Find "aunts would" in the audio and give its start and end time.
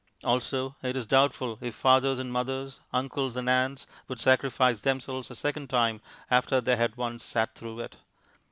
3.47-4.19